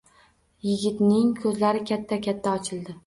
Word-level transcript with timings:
Yigitning 0.69 1.29
ko`zlari 1.43 1.83
katta-katta 1.91 2.55
ochildi 2.63 2.97